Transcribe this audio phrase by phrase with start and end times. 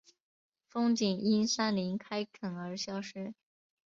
[0.65, 3.35] 风景因山林开垦而消失